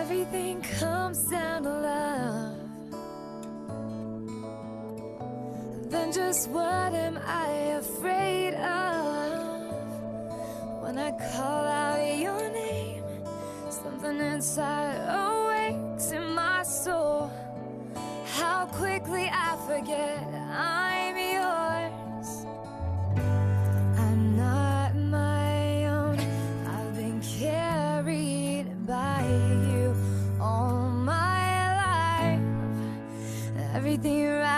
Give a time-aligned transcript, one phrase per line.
[0.00, 2.56] everything comes down to love,
[5.90, 7.48] then just what am I
[7.82, 9.22] afraid of?
[10.82, 13.04] When I call out your name,
[13.70, 17.30] something inside awakes in my soul.
[18.36, 20.18] How quickly I forget
[20.50, 20.93] I'm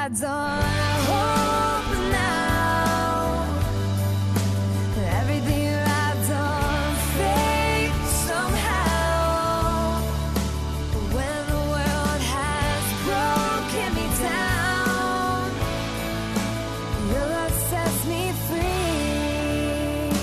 [0.06, 0.62] Everything rides on
[1.02, 3.42] hope now.
[5.18, 10.00] Everything rides on faith somehow.
[11.10, 15.50] When the world has broken me down,
[17.10, 20.14] your love sets me free.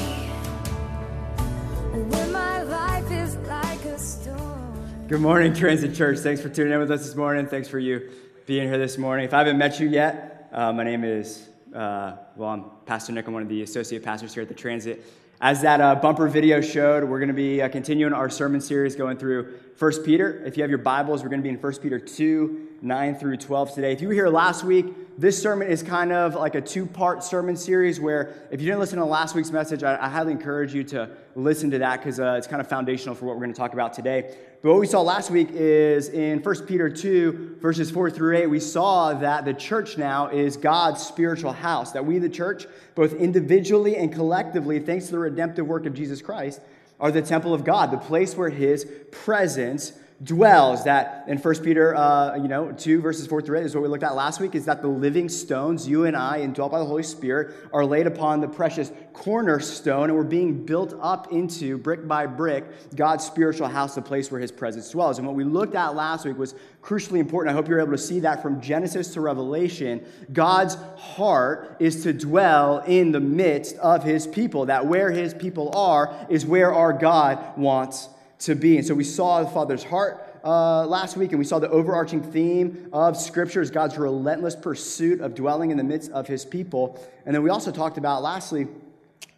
[2.04, 5.08] When my life is like a storm.
[5.10, 6.20] Good morning, Transit Church.
[6.20, 7.48] Thanks for tuning in with us this morning.
[7.48, 8.10] Thanks for you
[8.46, 9.24] being here this morning.
[9.24, 13.26] If I haven't met you yet, uh, my name is, uh, well, I'm Pastor Nick.
[13.26, 15.06] I'm one of the associate pastors here at the Transit.
[15.40, 18.98] As that uh, bumper video showed, we're going to be uh, continuing our sermon series
[18.98, 20.44] going through 1 Peter.
[20.46, 23.38] If you have your Bibles, we're going to be in 1 Peter 2, 9 through
[23.38, 23.94] 12 today.
[23.94, 27.24] If you were here last week, this sermon is kind of like a two part
[27.24, 30.74] sermon series where if you didn't listen to last week's message, I, I highly encourage
[30.74, 33.54] you to listen to that because uh, it's kind of foundational for what we're going
[33.54, 34.36] to talk about today.
[34.62, 38.48] But what we saw last week is in 1 Peter 2, verses 4 through 8,
[38.48, 43.14] we saw that the church now is God's spiritual house, that we, the church, both
[43.14, 46.60] individually and collectively, thanks to the redemptive work of Jesus Christ,
[47.00, 50.84] are the temple of God, the place where his presence dwells.
[50.84, 53.90] That in 1 Peter uh, you know, 2, verses 4 through 8 is what we
[53.90, 56.86] looked at last week, is that the living stones, you and I, indwelt by the
[56.86, 62.08] Holy Spirit, are laid upon the precious cornerstone, and we're being built up into, brick
[62.08, 62.66] by brick,
[62.96, 65.18] God's spiritual house, the place where his presence dwells.
[65.18, 67.54] And what we looked at last week was crucially important.
[67.54, 70.06] I hope you're able to see that from Genesis to Revelation.
[70.34, 75.72] God's heart is to dwell in the midst of his people, that where his people
[75.76, 78.10] are is where our God wants
[78.44, 78.78] to be.
[78.78, 82.22] And so we saw the Father's heart uh, last week, and we saw the overarching
[82.22, 87.02] theme of Scripture is God's relentless pursuit of dwelling in the midst of His people.
[87.26, 88.68] And then we also talked about, lastly,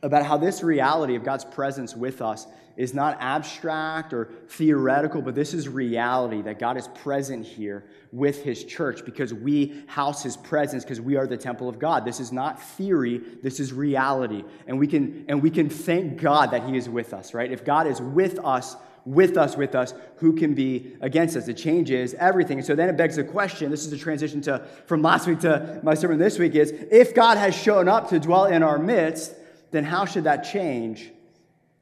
[0.02, 5.34] about how this reality of God's presence with us is not abstract or theoretical, but
[5.34, 10.36] this is reality that God is present here with His church because we house His
[10.36, 12.06] presence because we are the temple of God.
[12.06, 14.44] This is not theory, this is reality.
[14.68, 17.52] And we can, and we can thank God that He is with us, right?
[17.52, 21.48] If God is with us, with us, with us, who can be against us?
[21.48, 22.58] It changes everything.
[22.58, 25.40] And so then it begs the question this is a transition to from last week
[25.42, 28.80] to my sermon this week is if God has shown up to dwell in our
[28.80, 29.36] midst,
[29.72, 31.12] then how should that change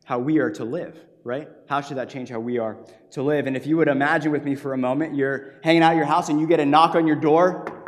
[0.03, 1.47] how we are to live, right?
[1.69, 2.77] How should that change how we are
[3.11, 3.47] to live?
[3.47, 6.29] And if you would imagine with me for a moment, you're hanging out your house
[6.29, 7.82] and you get a knock on your door,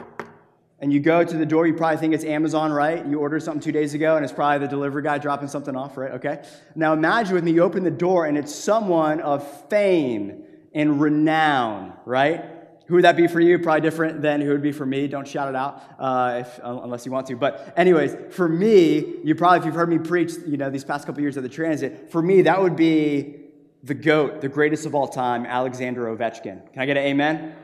[0.85, 3.03] and you go to the door, you probably think it's Amazon, right?
[3.07, 5.97] You ordered something two days ago, and it's probably the delivery guy dropping something off,
[5.97, 6.11] right?
[6.11, 6.43] Okay.
[6.75, 10.43] Now imagine with me, you open the door, and it's someone of fame
[10.75, 12.45] and renown, right?
[12.85, 13.57] Who would that be for you?
[13.57, 15.07] Probably different than who would be for me.
[15.07, 17.35] Don't shout it out uh, if, unless you want to.
[17.35, 21.07] But anyways, for me, you probably, if you've heard me preach, you know, these past
[21.07, 23.37] couple years of the transit, for me, that would be
[23.81, 26.71] the GOAT, the greatest of all time, Alexander Ovechkin.
[26.73, 27.55] Can I get an amen?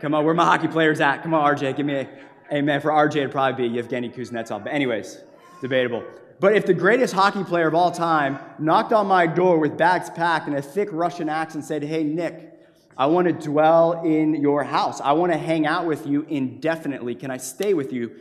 [0.00, 1.22] Come on, where my hockey players at?
[1.22, 2.08] Come on, RJ, give me a
[2.52, 2.80] amen.
[2.80, 4.64] For RJ, it'd probably be Yevgeny Kuznetsov.
[4.64, 5.18] But anyways,
[5.60, 6.04] debatable.
[6.38, 10.10] But if the greatest hockey player of all time knocked on my door with bags
[10.10, 12.52] packed and a thick Russian accent said, Hey, Nick,
[12.96, 15.00] I want to dwell in your house.
[15.00, 17.14] I want to hang out with you indefinitely.
[17.14, 18.12] Can I stay with you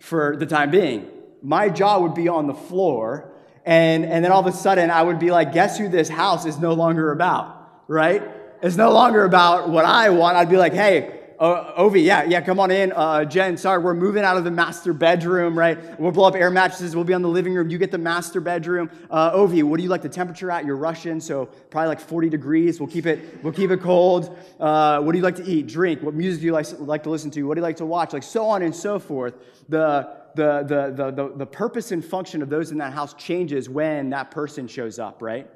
[0.00, 1.08] for the time being?
[1.42, 3.32] My jaw would be on the floor.
[3.64, 6.46] And, and then all of a sudden, I would be like, guess who this house
[6.46, 8.22] is no longer about, right?
[8.62, 10.36] It's no longer about what I want.
[10.36, 12.92] I'd be like, hey, uh, Ovi, yeah, yeah, come on in.
[12.92, 15.98] Uh, Jen, sorry, we're moving out of the master bedroom, right?
[15.98, 16.94] We'll blow up air mattresses.
[16.94, 17.68] We'll be on the living room.
[17.68, 18.88] You get the master bedroom.
[19.10, 20.64] Uh, Ovi, what do you like the temperature at?
[20.64, 22.78] You're Russian, so probably like 40 degrees.
[22.78, 24.38] We'll keep it, we'll keep it cold.
[24.60, 26.00] Uh, what do you like to eat, drink?
[26.00, 27.42] What music do you like, like to listen to?
[27.42, 28.12] What do you like to watch?
[28.12, 29.34] Like so on and so forth.
[29.68, 33.68] The, the, the, the, the, the purpose and function of those in that house changes
[33.68, 35.50] when that person shows up, right?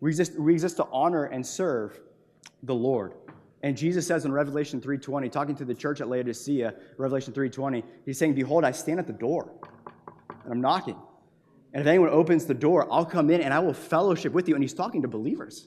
[0.00, 2.00] We exist, we exist to honor and serve
[2.62, 3.12] the Lord.
[3.66, 8.16] And Jesus says in Revelation 3:20, talking to the church at Laodicea, Revelation 3:20, he's
[8.16, 9.50] saying, "Behold, I stand at the door,
[10.44, 10.94] and I'm knocking.
[11.72, 14.54] And if anyone opens the door, I'll come in and I will fellowship with you."
[14.54, 15.66] And he's talking to believers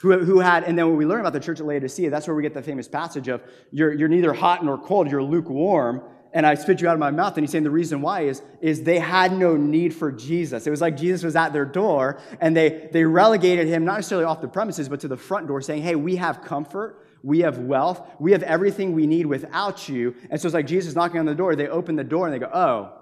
[0.00, 2.34] who, who had, and then when we learn about the church at Laodicea, that's where
[2.34, 6.00] we get the famous passage of you're, you're neither hot nor cold, you're lukewarm.
[6.32, 7.36] and I spit you out of my mouth.
[7.36, 10.66] And he's saying the reason why is, is they had no need for Jesus.
[10.66, 14.24] It was like Jesus was at their door and they, they relegated him not necessarily
[14.24, 17.05] off the premises, but to the front door saying, hey, we have comfort.
[17.22, 18.08] We have wealth.
[18.18, 20.14] We have everything we need without you.
[20.30, 21.56] And so it's like Jesus knocking on the door.
[21.56, 22.92] They open the door and they go, oh,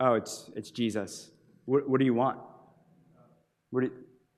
[0.00, 1.30] oh, it's, it's Jesus.
[1.64, 2.38] What, what do you want?
[3.70, 3.92] What do you,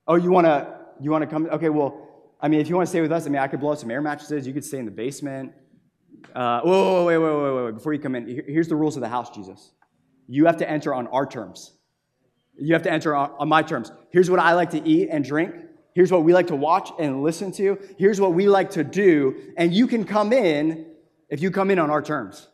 [0.07, 1.47] oh, you want to you want to come?
[1.47, 2.09] Okay, well,
[2.41, 3.81] I mean, if you want to stay with us, I mean, I could blow out
[3.81, 4.47] some air mattresses.
[4.47, 5.53] You could stay in the basement.
[6.35, 9.03] Uh, whoa, whoa, wait, wait, wait, wait, Before you come in, here's the rules of
[9.03, 9.73] the house, Jesus.
[10.27, 11.73] You have to enter on our terms.
[12.57, 13.93] You have to enter on, on my terms.
[14.11, 15.55] Here's what I like to eat and drink.
[15.99, 17.77] Here's what we like to watch and listen to.
[17.99, 19.35] Here's what we like to do.
[19.57, 20.87] And you can come in
[21.29, 22.47] if you come in on our terms,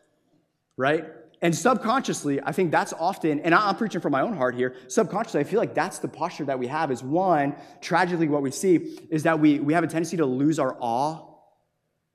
[0.77, 1.05] right?
[1.43, 5.41] And subconsciously, I think that's often, and I'm preaching from my own heart here, subconsciously,
[5.41, 8.97] I feel like that's the posture that we have is one, tragically, what we see
[9.11, 11.35] is that we, we have a tendency to lose our awe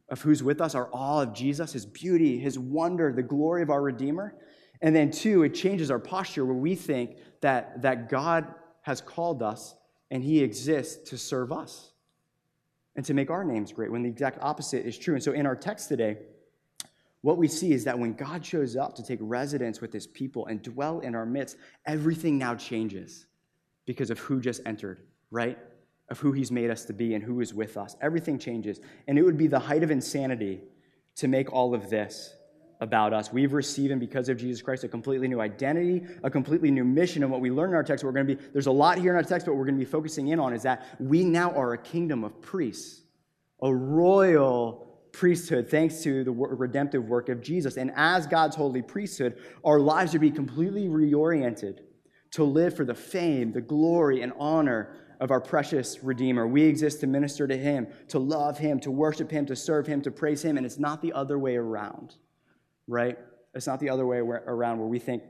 [0.08, 3.70] of who's with us, our awe of Jesus, his beauty, his wonder, the glory of
[3.70, 4.34] our Redeemer.
[4.82, 8.52] And then two, it changes our posture where we think that, that God
[8.82, 9.76] has called us
[10.10, 11.92] and he exists to serve us
[12.96, 15.14] and to make our names great when the exact opposite is true.
[15.14, 16.18] And so in our text today,
[17.22, 20.46] what we see is that when God shows up to take residence with his people
[20.46, 23.26] and dwell in our midst, everything now changes
[23.84, 25.58] because of who just entered, right?
[26.08, 27.94] Of who he's made us to be and who is with us.
[28.00, 28.80] Everything changes.
[29.06, 30.60] And it would be the height of insanity
[31.16, 32.34] to make all of this
[32.80, 33.32] about us.
[33.32, 37.22] We've received, and because of Jesus Christ, a completely new identity, a completely new mission.
[37.22, 39.10] And what we learn in our text, we're going to be, there's a lot here
[39.10, 41.52] in our text, but we're going to be focusing in on is that we now
[41.52, 43.02] are a kingdom of priests,
[43.62, 47.76] a royal priesthood thanks to the redemptive work of Jesus.
[47.76, 51.80] And as God's holy priesthood, our lives would be completely reoriented
[52.32, 56.46] to live for the fame, the glory, and honor of our precious Redeemer.
[56.46, 60.00] We exist to minister to Him, to love Him, to worship Him, to serve Him,
[60.02, 60.56] to praise Him.
[60.56, 62.14] And it's not the other way around,
[62.90, 63.16] right?
[63.54, 65.22] It's not the other way around where we think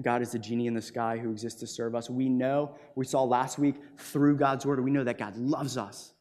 [0.00, 2.08] God is the genie in the sky who exists to serve us.
[2.08, 6.13] We know, we saw last week through God's word, we know that God loves us.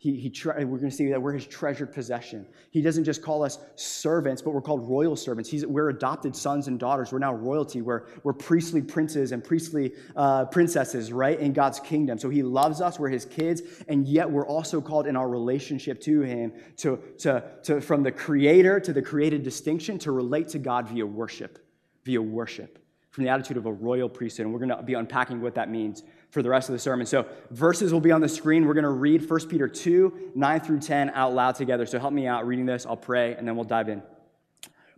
[0.00, 2.46] He, he tre- we're going to see that we're his treasured possession.
[2.70, 5.50] He doesn't just call us servants, but we're called royal servants.
[5.50, 7.12] He's, we're adopted sons and daughters.
[7.12, 7.82] We're now royalty.
[7.82, 12.16] We're, we're priestly princes and priestly uh, princesses, right, in God's kingdom.
[12.16, 12.98] So he loves us.
[12.98, 13.60] We're his kids.
[13.88, 18.10] And yet we're also called in our relationship to him to, to, to, from the
[18.10, 21.58] creator to the created distinction to relate to God via worship,
[22.04, 22.78] via worship,
[23.10, 24.46] from the attitude of a royal priesthood.
[24.46, 27.06] And we're going to be unpacking what that means for the rest of the sermon.
[27.06, 28.66] So, verses will be on the screen.
[28.66, 31.86] We're going to read 1 Peter 2, 9 through 10 out loud together.
[31.86, 32.86] So, help me out reading this.
[32.86, 34.02] I'll pray, and then we'll dive in.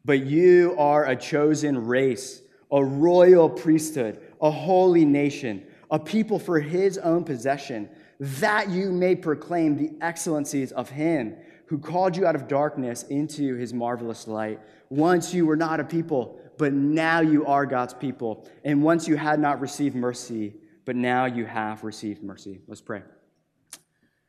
[0.05, 6.59] But you are a chosen race, a royal priesthood, a holy nation, a people for
[6.61, 7.89] his own possession,
[8.19, 11.37] that you may proclaim the excellencies of him
[11.67, 14.61] who called you out of darkness into his marvelous light.
[14.91, 18.47] Once you were not a people, but now you are God's people.
[18.65, 22.61] And once you had not received mercy, but now you have received mercy.
[22.67, 23.03] Let's pray.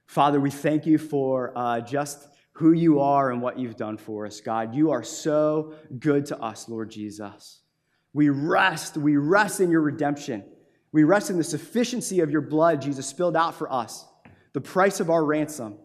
[0.06, 4.26] Father, we thank you for uh, just who you are and what you've done for
[4.26, 4.76] us, God.
[4.76, 7.62] You are so good to us, Lord Jesus.
[8.14, 10.44] We rest, we rest in your redemption.
[10.92, 14.06] We rest in the sufficiency of your blood, Jesus, spilled out for us,
[14.54, 15.80] the price of our ransom.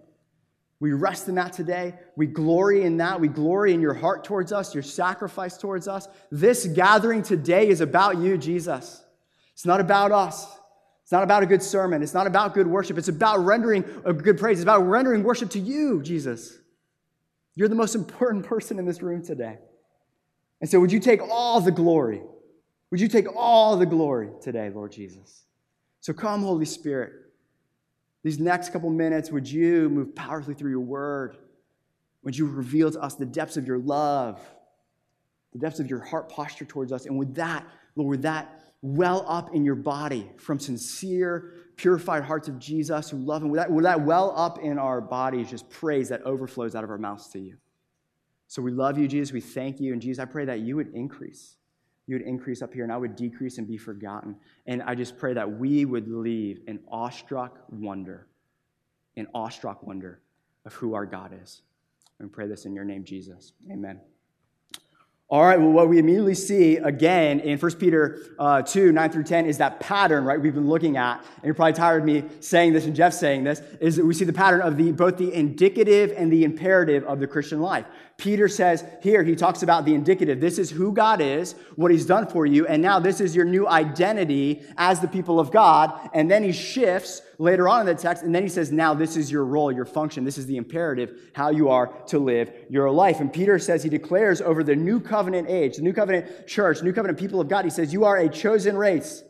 [0.80, 1.94] We rest in that today.
[2.14, 3.20] We glory in that.
[3.20, 6.06] We glory in your heart towards us, your sacrifice towards us.
[6.30, 9.02] This gathering today is about you, Jesus.
[9.54, 10.57] It's not about us.
[11.08, 12.02] It's not about a good sermon.
[12.02, 12.98] It's not about good worship.
[12.98, 14.58] It's about rendering a good praise.
[14.58, 16.58] It's about rendering worship to you, Jesus.
[17.54, 19.56] You're the most important person in this room today.
[20.60, 22.20] And so, would you take all the glory?
[22.90, 25.44] Would you take all the glory today, Lord Jesus?
[26.00, 27.14] So, come, Holy Spirit.
[28.22, 31.38] These next couple minutes, would you move powerfully through your word?
[32.22, 34.42] Would you reveal to us the depths of your love,
[35.54, 37.06] the depths of your heart posture towards us?
[37.06, 42.48] And with that, Lord, with that well up in your body from sincere, purified hearts
[42.48, 43.50] of Jesus who love Him?
[43.50, 46.90] Will that, will that well up in our bodies just praise that overflows out of
[46.90, 47.56] our mouths to you?
[48.46, 49.32] So we love you, Jesus.
[49.32, 49.92] We thank you.
[49.92, 51.56] And Jesus, I pray that you would increase.
[52.06, 54.36] You would increase up here, and I would decrease and be forgotten.
[54.66, 58.26] And I just pray that we would leave in awestruck wonder,
[59.16, 60.22] in awestruck wonder
[60.64, 61.60] of who our God is.
[62.18, 63.52] And pray this in your name, Jesus.
[63.70, 64.00] Amen.
[65.30, 69.24] All right, well, what we immediately see again in 1 Peter uh, 2, 9 through
[69.24, 71.18] 10 is that pattern, right, we've been looking at.
[71.18, 74.14] And you're probably tired of me saying this and Jeff saying this, is that we
[74.14, 77.84] see the pattern of the, both the indicative and the imperative of the Christian life.
[78.18, 80.40] Peter says here, he talks about the indicative.
[80.40, 83.44] This is who God is, what he's done for you, and now this is your
[83.44, 86.10] new identity as the people of God.
[86.12, 89.16] And then he shifts later on in the text, and then he says, now this
[89.16, 90.24] is your role, your function.
[90.24, 93.20] This is the imperative, how you are to live your life.
[93.20, 96.92] And Peter says he declares over the new covenant age, the new covenant church, new
[96.92, 97.64] covenant people of God.
[97.64, 99.22] He says, You are a chosen race,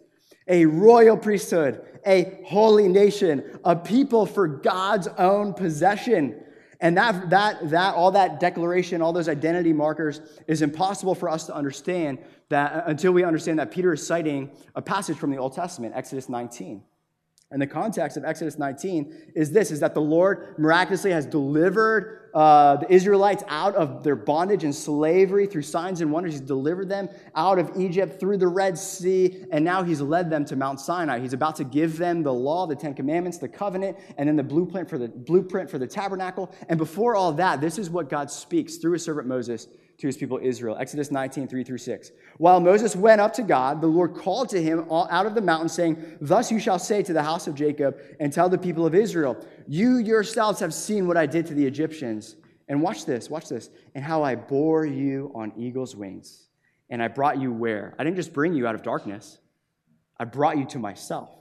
[0.46, 6.42] a royal priesthood, a holy nation, a people for God's own possession.
[6.80, 11.46] And that, that, that, all that declaration, all those identity markers is impossible for us
[11.46, 12.18] to understand
[12.50, 16.28] that until we understand that Peter is citing a passage from the Old Testament, Exodus
[16.28, 16.82] 19.
[17.50, 22.30] And the context of Exodus 19 is this, is that the Lord miraculously has delivered
[22.34, 26.34] uh, the Israelites out of their bondage and slavery through signs and wonders.
[26.34, 30.44] He's delivered them out of Egypt through the Red Sea, and now he's led them
[30.44, 31.20] to Mount Sinai.
[31.20, 34.42] He's about to give them the law, the Ten Commandments, the covenant, and then the
[34.42, 36.54] blueprint for the blueprint for the tabernacle.
[36.68, 40.16] And before all that, this is what God speaks through his servant Moses to his
[40.16, 40.76] people Israel.
[40.78, 42.12] Exodus 19, 3 through 6.
[42.38, 45.68] While Moses went up to God, the Lord called to him out of the mountain,
[45.68, 48.94] saying, Thus you shall say to the house of Jacob and tell the people of
[48.94, 49.36] Israel,
[49.66, 52.36] You yourselves have seen what I did to the Egyptians.
[52.68, 56.48] And watch this, watch this, and how I bore you on eagle's wings.
[56.90, 57.94] And I brought you where?
[57.98, 59.38] I didn't just bring you out of darkness,
[60.20, 61.37] I brought you to myself.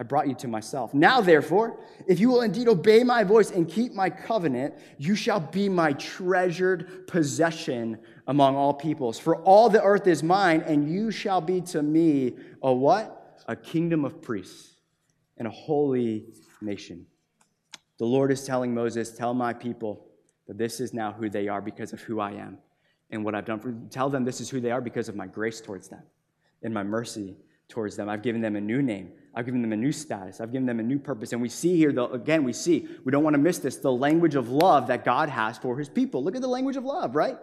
[0.00, 0.94] I brought you to myself.
[0.94, 5.40] Now, therefore, if you will indeed obey my voice and keep my covenant, you shall
[5.40, 9.18] be my treasured possession among all peoples.
[9.18, 13.42] For all the earth is mine, and you shall be to me a what?
[13.46, 14.76] A kingdom of priests
[15.36, 17.04] and a holy nation.
[17.98, 20.06] The Lord is telling Moses, Tell my people
[20.48, 22.56] that this is now who they are because of who I am
[23.10, 23.88] and what I've done for them.
[23.90, 26.04] Tell them this is who they are because of my grace towards them
[26.62, 27.36] and my mercy
[27.68, 28.08] towards them.
[28.08, 29.12] I've given them a new name.
[29.34, 30.40] I've given them a new status.
[30.40, 31.32] I've given them a new purpose.
[31.32, 33.92] And we see here, though, again, we see, we don't want to miss this, the
[33.92, 36.24] language of love that God has for his people.
[36.24, 37.38] Look at the language of love, right?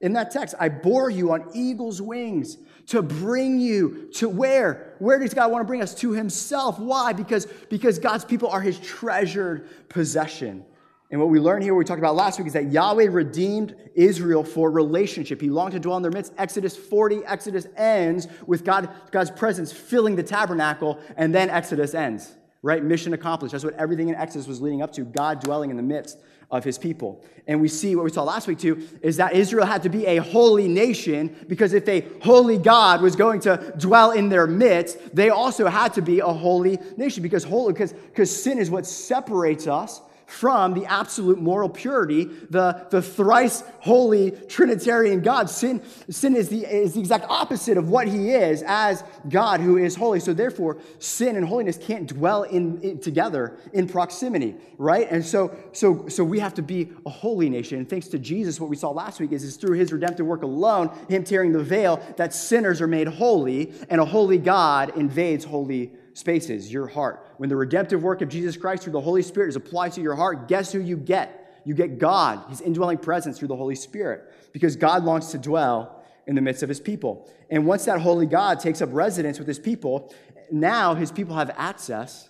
[0.00, 2.58] In that text, I bore you on eagle's wings
[2.88, 4.94] to bring you to where?
[4.98, 5.94] Where does God want to bring us?
[5.96, 6.78] To himself.
[6.78, 7.12] Why?
[7.12, 10.64] Because, because God's people are his treasured possession.
[11.12, 13.76] And what we learned here, what we talked about last week, is that Yahweh redeemed
[13.94, 15.42] Israel for relationship.
[15.42, 16.32] He longed to dwell in their midst.
[16.38, 22.34] Exodus 40, Exodus ends with God, God's presence filling the tabernacle, and then Exodus ends,
[22.62, 22.82] right?
[22.82, 23.52] Mission accomplished.
[23.52, 26.16] That's what everything in Exodus was leading up to God dwelling in the midst
[26.50, 27.22] of his people.
[27.46, 30.06] And we see what we saw last week too is that Israel had to be
[30.06, 35.14] a holy nation because if a holy God was going to dwell in their midst,
[35.14, 38.86] they also had to be a holy nation because holy because, because sin is what
[38.86, 40.00] separates us
[40.32, 45.50] from the absolute moral purity, the, the thrice holy Trinitarian God.
[45.50, 49.76] Sin, sin is, the, is the exact opposite of what he is as God who
[49.76, 50.20] is holy.
[50.20, 55.06] So therefore, sin and holiness can't dwell in, in together in proximity, right?
[55.10, 57.78] And so, so, so we have to be a holy nation.
[57.78, 60.42] And thanks to Jesus, what we saw last week is, is through his redemptive work
[60.42, 65.44] alone, him tearing the veil, that sinners are made holy, and a holy God invades
[65.44, 67.26] holy spaces, your heart.
[67.38, 70.14] When the redemptive work of Jesus Christ through the Holy Spirit is applied to your
[70.14, 71.60] heart, guess who you get?
[71.64, 76.02] You get God, His indwelling presence through the Holy Spirit, because God longs to dwell
[76.26, 77.30] in the midst of His people.
[77.50, 80.14] And once that holy God takes up residence with His people,
[80.50, 82.28] now His people have access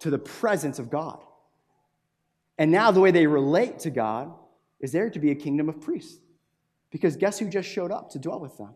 [0.00, 1.20] to the presence of God.
[2.58, 4.32] And now the way they relate to God
[4.80, 6.18] is there to be a kingdom of priests.
[6.90, 8.74] Because guess who just showed up to dwell with them?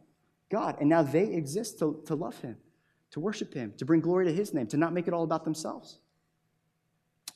[0.51, 0.77] God.
[0.81, 2.57] And now they exist to, to love Him
[3.13, 5.45] to worship him, to bring glory to his name, to not make it all about
[5.45, 5.99] themselves.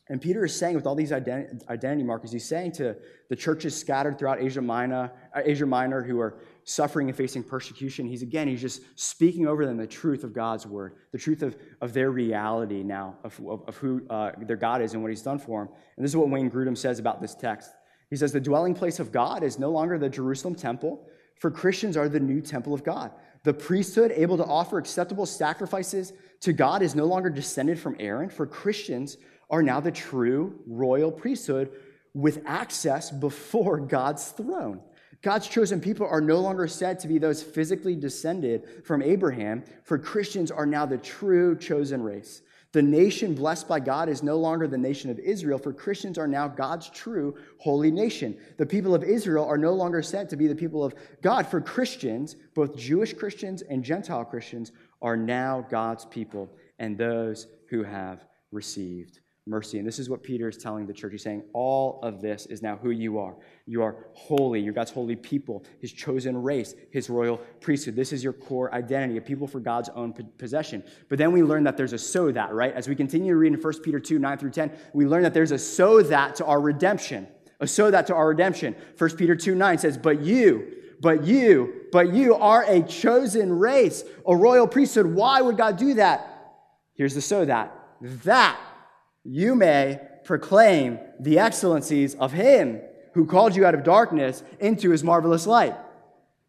[0.09, 2.97] And Peter is saying with all these identity markers, he's saying to
[3.29, 8.07] the churches scattered throughout Asia Minor, uh, Asia Minor who are suffering and facing persecution,
[8.07, 11.57] he's again, he's just speaking over them the truth of God's word, the truth of,
[11.81, 15.23] of their reality now, of, of, of who uh, their God is and what he's
[15.23, 15.75] done for them.
[15.97, 17.71] And this is what Wayne Grudem says about this text.
[18.09, 21.97] He says, The dwelling place of God is no longer the Jerusalem temple, for Christians
[21.97, 23.13] are the new temple of God.
[23.45, 28.29] The priesthood, able to offer acceptable sacrifices to God, is no longer descended from Aaron,
[28.29, 29.19] for Christians
[29.51, 31.71] are now the true royal priesthood
[32.15, 34.81] with access before God's throne.
[35.23, 39.99] God's chosen people are no longer said to be those physically descended from Abraham, for
[39.99, 42.43] Christians are now the true chosen race.
[42.77, 46.29] The nation blessed by God is no longer the nation of Israel, for Christians are
[46.29, 48.37] now God's true holy nation.
[48.59, 51.59] The people of Israel are no longer said to be the people of God, for
[51.59, 58.27] Christians, both Jewish Christians and Gentile Christians, are now God's people and those who have
[58.53, 59.79] received mercy.
[59.79, 61.13] And this is what Peter is telling the church.
[61.13, 63.37] He's saying, All of this is now who you are.
[63.67, 64.61] You are holy.
[64.61, 67.95] You're God's holy people, his chosen race, his royal priesthood.
[67.95, 70.83] This is your core identity, a people for God's own possession.
[71.09, 72.75] But then we learn that there's a so that, right?
[72.75, 75.35] As we continue to read in 1 Peter 2 9 through 10, we learn that
[75.35, 77.29] there's a so that to our redemption.
[77.61, 78.75] A so that to our redemption.
[78.99, 84.03] 1 Peter 2 9 says, But you, but you, but you are a chosen race,
[84.27, 85.07] a royal priesthood.
[85.07, 86.33] Why would God do that?
[86.95, 87.73] Here's the so that.
[88.01, 88.59] That
[89.27, 92.81] you may proclaim the excellencies of him
[93.15, 95.75] who called you out of darkness into his marvelous light.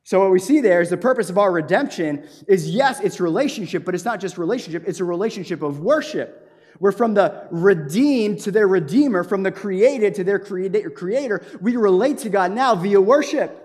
[0.04, 3.84] So, what we see there is the purpose of our redemption is yes, it's relationship,
[3.84, 6.44] but it's not just relationship, it's a relationship of worship.
[6.80, 11.44] We're from the redeemed to their redeemer, from the created to their creator.
[11.60, 13.64] We relate to God now via worship.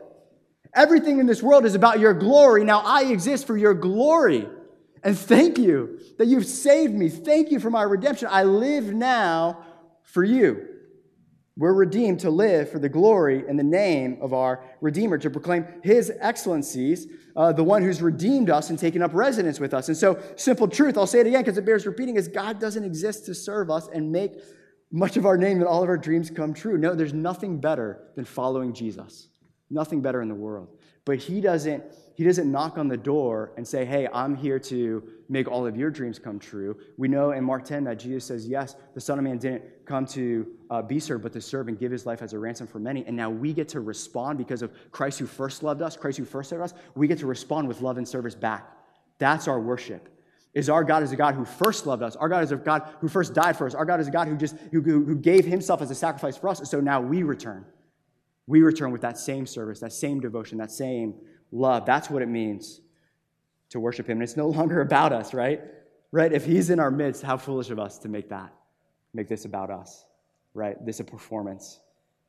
[0.75, 2.65] Everything in this world is about your glory.
[2.65, 4.49] Now I exist for your glory.
[5.03, 7.09] And thank you that you've saved me.
[7.09, 8.29] Thank you for my redemption.
[8.31, 9.65] I live now
[10.03, 10.69] for you.
[11.57, 15.67] We're redeemed to live for the glory and the name of our Redeemer, to proclaim
[15.83, 17.07] His excellencies,
[17.37, 19.89] uh, the one who's redeemed us and taken up residence with us.
[19.89, 22.85] And so, simple truth, I'll say it again because it bears repeating, is God doesn't
[22.85, 24.33] exist to serve us and make
[24.91, 26.79] much of our name and all of our dreams come true.
[26.79, 29.29] No, there's nothing better than following Jesus.
[29.69, 30.69] Nothing better in the world.
[31.05, 35.03] But He doesn't he doesn't knock on the door and say, Hey, I'm here to
[35.29, 36.77] make all of your dreams come true.
[36.99, 40.07] We know in Mark 10 that Jesus says, Yes, the Son of Man didn't come
[40.07, 42.79] to uh, be served, but to serve and give his life as a ransom for
[42.79, 43.05] many.
[43.07, 46.25] And now we get to respond because of Christ who first loved us, Christ who
[46.25, 46.75] first served us.
[46.95, 48.71] We get to respond with love and service back.
[49.19, 50.09] That's our worship.
[50.55, 52.15] Is our God is a God who first loved us.
[52.15, 53.75] Our God is a God who first died for us.
[53.75, 56.49] Our God is a God who just who, who gave himself as a sacrifice for
[56.49, 56.59] us.
[56.59, 57.65] And so now we return.
[58.47, 61.15] We return with that same service, that same devotion, that same
[61.53, 61.87] love.
[61.87, 62.81] That's what it means
[63.71, 64.19] to worship Him.
[64.19, 65.61] And it's no longer about us, right?
[66.11, 66.33] Right?
[66.33, 68.53] If He's in our midst, how foolish of us to make that,
[69.15, 70.05] make this about us,
[70.55, 70.85] right?
[70.85, 71.81] This a performance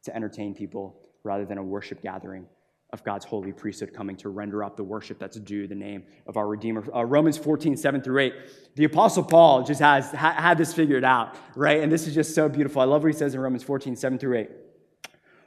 [0.03, 2.46] to entertain people rather than a worship gathering
[2.92, 6.38] of God's holy priesthood coming to render up the worship that's due the name of
[6.38, 6.86] our Redeemer.
[6.94, 8.34] Uh, Romans 14, 7 through 8.
[8.75, 11.82] The Apostle Paul just has ha- had this figured out, right?
[11.82, 12.84] And this is just so beautiful.
[12.84, 14.50] I love what he says in Romans 14, 7 through 8.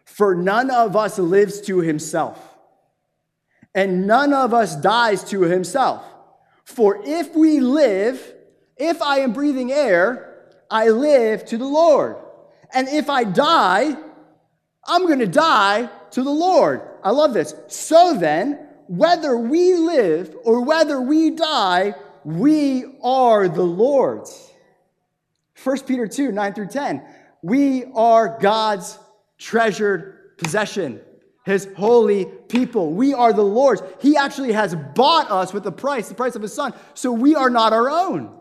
[0.04, 2.55] For none of us lives to himself
[3.76, 6.02] and none of us dies to himself.
[6.64, 8.34] For if we live,
[8.78, 12.16] if I am breathing air, I live to the Lord.
[12.72, 13.94] And if I die,
[14.86, 16.80] I'm going to die to the Lord.
[17.04, 17.54] I love this.
[17.68, 24.50] So then, whether we live or whether we die, we are the Lord's.
[25.62, 27.02] 1 Peter 2 9 through 10.
[27.42, 28.98] We are God's
[29.38, 31.00] treasured possession
[31.46, 32.92] his holy people.
[32.92, 33.80] We are the Lord's.
[34.00, 36.74] He actually has bought us with the price, the price of his son.
[36.94, 38.36] So we are not our own.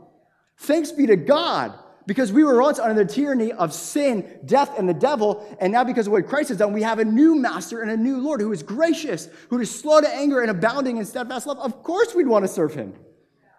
[0.57, 1.73] Thanks be to God,
[2.07, 5.45] because we were once under the tyranny of sin, death, and the devil.
[5.61, 7.97] And now, because of what Christ has done, we have a new master and a
[7.97, 11.59] new Lord who is gracious, who is slow to anger and abounding in steadfast love.
[11.59, 12.93] Of course, we'd want to serve him.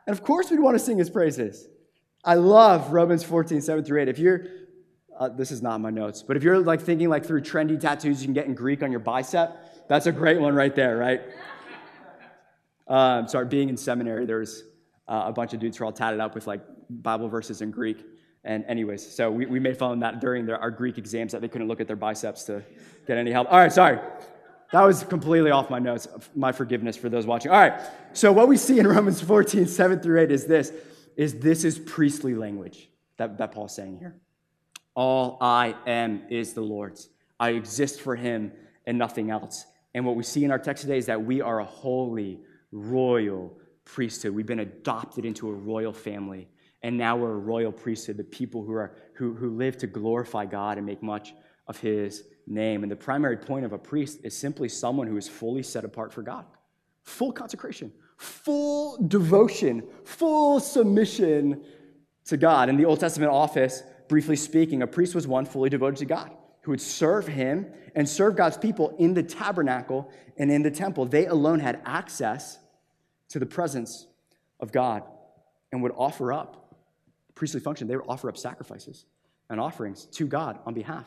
[0.08, 1.68] And of course, we'd want to sing his praises.
[2.24, 4.08] I love Romans 14, 7 through 8.
[4.08, 4.46] If you're
[5.18, 8.20] uh, this is not my notes, but if you're like thinking like through trendy tattoos
[8.20, 11.22] you can get in Greek on your bicep, that's a great one right there, right?
[12.88, 14.62] Um, sorry, being in seminary, there's
[15.08, 17.70] uh, a bunch of dudes who are all tatted up with like Bible verses in
[17.70, 18.04] Greek.
[18.44, 21.40] And anyways, so we, we made fun of that during their, our Greek exams that
[21.40, 22.62] they couldn't look at their biceps to
[23.06, 23.50] get any help.
[23.50, 23.98] All right, sorry.
[24.72, 26.08] That was completely off my notes.
[26.34, 27.50] My forgiveness for those watching.
[27.50, 27.80] All right.
[28.12, 30.72] So what we see in Romans 14, 7 through 8 is this,
[31.16, 34.16] is this is priestly language that, that Paul's saying here.
[34.96, 37.10] All I am is the Lord's.
[37.38, 38.50] I exist for him
[38.86, 39.66] and nothing else.
[39.94, 42.40] And what we see in our text today is that we are a holy,
[42.72, 44.34] royal priesthood.
[44.34, 46.48] We've been adopted into a royal family.
[46.82, 50.46] And now we're a royal priesthood, the people who, are, who, who live to glorify
[50.46, 51.34] God and make much
[51.66, 52.82] of his name.
[52.82, 56.12] And the primary point of a priest is simply someone who is fully set apart
[56.12, 56.46] for God.
[57.02, 61.62] Full consecration, full devotion, full submission
[62.26, 62.68] to God.
[62.68, 66.30] In the Old Testament office, briefly speaking, a priest was one fully devoted to God
[66.62, 71.04] who would serve him and serve God's people in the tabernacle and in the temple.
[71.04, 72.58] They alone had access
[73.28, 74.06] to the presence
[74.60, 75.02] of God
[75.72, 76.74] and would offer up
[77.34, 77.86] priestly function.
[77.86, 79.04] They would offer up sacrifices
[79.48, 81.06] and offerings to God on behalf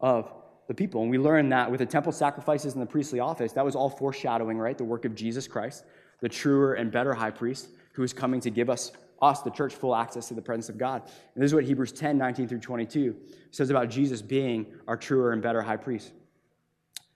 [0.00, 0.32] of
[0.66, 1.02] the people.
[1.02, 3.90] And we learn that with the temple sacrifices and the priestly office, that was all
[3.90, 4.76] foreshadowing, right?
[4.76, 5.84] The work of Jesus Christ,
[6.20, 9.74] the truer and better high priest who is coming to give us us, the church,
[9.74, 11.02] full access to the presence of God.
[11.34, 13.16] And this is what Hebrews 10 19 through 22
[13.50, 16.12] says about Jesus being our truer and better high priest.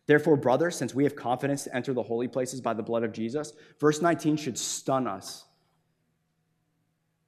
[0.06, 3.12] Therefore, brothers, since we have confidence to enter the holy places by the blood of
[3.12, 5.44] Jesus, verse 19 should stun us.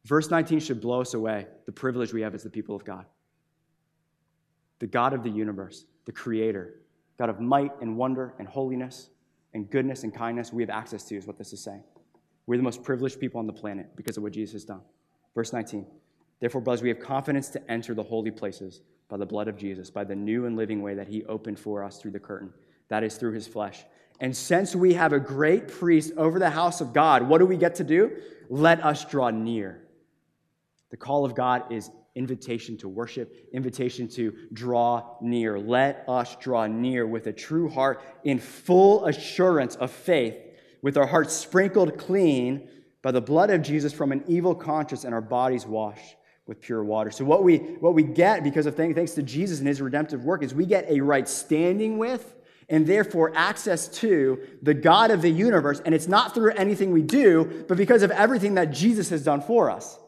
[0.05, 3.07] Verse 19 should blow us away, the privilege we have as the people of God.
[4.81, 6.81] The God of the universe, the creator,
[7.17, 9.09] God of might and wonder and holiness
[9.55, 11.85] and goodness and kindness, we have access to, is what this is saying.
[12.47, 14.83] We're the most privileged people on the planet because of what Jesus has done.
[15.35, 15.87] Verse 19.
[16.41, 19.91] Therefore, brothers, we have confidence to enter the holy places by the blood of Jesus,
[19.91, 22.53] by the new and living way that he opened for us through the curtain.
[22.89, 23.85] That is through his flesh.
[24.21, 27.57] And since we have a great priest over the house of God, what do we
[27.57, 28.13] get to do?
[28.49, 29.83] Let us draw near.
[30.91, 35.59] The call of God is invitation to worship, invitation to draw near.
[35.59, 40.39] Let us draw near with a true heart in full assurance of faith,
[40.85, 42.69] with our hearts sprinkled clean
[43.01, 46.17] by the blood of Jesus from an evil conscience and our bodies washed
[46.47, 47.11] with pure water.
[47.11, 50.43] So what we what we get because of thanks to Jesus and his redemptive work
[50.43, 52.35] is we get a right standing with
[52.69, 57.01] and therefore access to the God of the universe and it's not through anything we
[57.01, 59.99] do, but because of everything that Jesus has done for us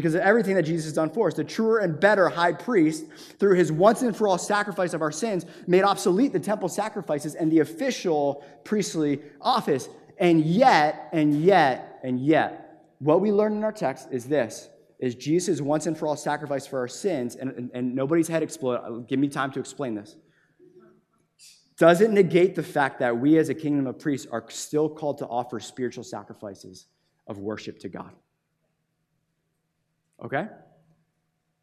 [0.00, 1.34] because of everything that Jesus has done for us.
[1.34, 3.04] The truer and better high priest,
[3.38, 7.34] through his once and for all sacrifice of our sins, made obsolete the temple sacrifices
[7.34, 9.90] and the official priestly office.
[10.20, 14.68] And yet, and yet, and yet, what we learn in our text is this
[15.00, 18.42] is Jesus' once and for all sacrifice for our sins, and, and, and nobody's head
[18.42, 19.08] explode.
[19.08, 20.14] Give me time to explain this.
[21.78, 25.26] Doesn't negate the fact that we as a kingdom of priests are still called to
[25.26, 26.86] offer spiritual sacrifices
[27.26, 28.12] of worship to God
[30.24, 30.46] okay?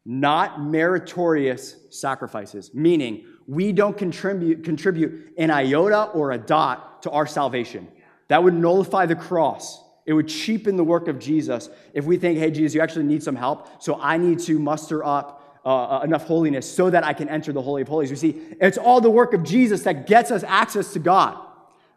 [0.04, 7.26] Not meritorious sacrifices, meaning we don't contribute, contribute an iota or a dot to our
[7.26, 7.88] salvation.
[8.28, 9.82] That would nullify the cross.
[10.06, 13.22] It would cheapen the work of Jesus if we think, hey, Jesus, you actually need
[13.22, 17.12] some help, so I need to muster up uh, uh enough holiness so that I
[17.12, 18.08] can enter the Holy of Holies.
[18.08, 21.38] You see, it's all the work of Jesus that gets us access to God,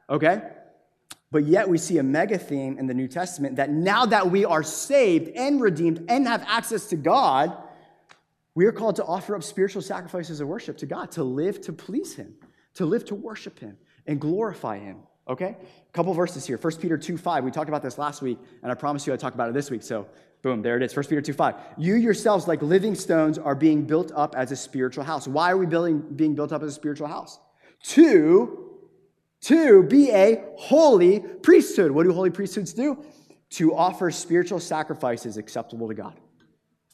[0.09, 0.41] okay?
[1.31, 4.43] But yet we see a mega theme in the New Testament that now that we
[4.43, 7.55] are saved and redeemed and have access to God,
[8.53, 11.71] we are called to offer up spiritual sacrifices of worship to God, to live to
[11.71, 12.33] please Him,
[12.73, 14.97] to live to worship Him and glorify Him.
[15.27, 15.55] Okay?
[15.57, 16.57] A couple verses here.
[16.57, 17.43] 1 Peter 2 5.
[17.43, 19.69] We talked about this last week, and I promise you I'd talk about it this
[19.69, 19.83] week.
[19.83, 20.07] So,
[20.41, 20.95] boom, there it is.
[20.95, 21.55] 1 Peter 2 5.
[21.77, 25.27] You yourselves, like living stones, are being built up as a spiritual house.
[25.27, 27.39] Why are we building, being built up as a spiritual house?
[27.83, 28.67] To
[29.41, 31.91] to be a holy priesthood.
[31.91, 33.03] What do holy priesthoods do?
[33.51, 36.19] To offer spiritual sacrifices acceptable to God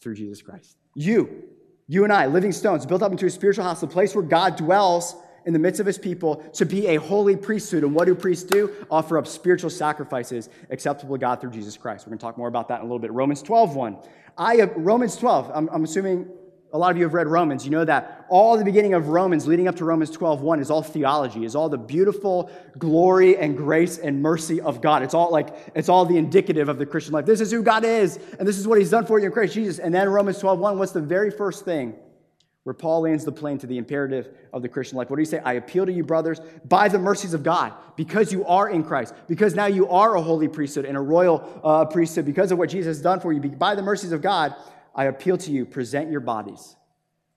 [0.02, 0.78] through Jesus Christ.
[0.96, 1.44] You,
[1.88, 4.56] you and I, living stones, built up into a spiritual house, the place where God
[4.56, 7.84] dwells in the midst of his people, to be a holy priesthood.
[7.84, 8.74] And what do priests do?
[8.92, 12.06] Offer up spiritual sacrifices acceptable to God through Jesus Christ.
[12.06, 13.12] We're going to talk more about that in a little bit.
[13.12, 13.98] Romans 12, 1.
[14.38, 16.28] I, have, Romans 12, I'm, I'm assuming
[16.74, 17.64] a lot of you have read Romans.
[17.64, 20.70] You know that all the beginning of Romans, leading up to Romans 12, 1, is
[20.70, 25.02] all theology, is all the beautiful glory and grace and mercy of God.
[25.02, 27.26] It's all like, it's all the indicative of the Christian life.
[27.26, 29.54] This is who God is, and this is what He's done for you in Christ
[29.54, 29.80] Jesus.
[29.80, 31.96] And then Romans 12, 1, what's the very first thing
[32.68, 35.10] where Paul lands the plane to the imperative of the Christian life?
[35.10, 35.40] What do you say?
[35.40, 39.14] I appeal to you, brothers, by the mercies of God, because you are in Christ,
[39.26, 42.68] because now you are a holy priesthood and a royal uh, priesthood, because of what
[42.70, 44.54] Jesus has done for you, by the mercies of God
[44.94, 46.76] I appeal to you, present your bodies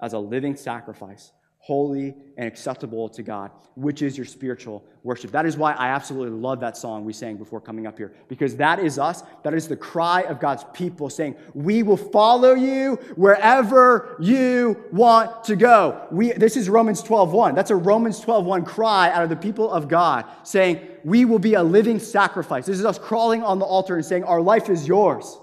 [0.00, 1.30] as a living sacrifice,
[1.62, 5.30] holy and acceptable to God, which is your spiritual worship.
[5.30, 8.56] That is why I absolutely love that song we sang before coming up here, because
[8.56, 9.22] that is us.
[9.44, 15.44] That is the cry of God's people saying, We will follow you wherever you want
[15.44, 16.06] to go.
[16.10, 17.54] We, this is Romans 12 1.
[17.54, 21.38] That's a Romans 12 1 cry out of the people of God saying, We will
[21.38, 22.64] be a living sacrifice.
[22.64, 25.38] This is us crawling on the altar and saying, Our life is yours.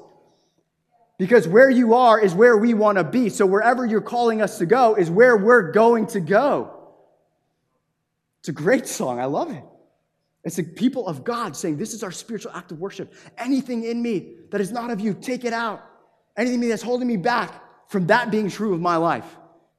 [1.18, 3.30] Because where you are is where we want to be.
[3.30, 6.74] So wherever you're calling us to go is where we're going to go.
[8.40, 9.20] It's a great song.
[9.20, 9.64] I love it.
[10.44, 13.14] It's the people of God saying, This is our spiritual act of worship.
[13.38, 15.84] Anything in me that is not of you, take it out.
[16.38, 19.26] Anything that's holding me back from that being true of my life,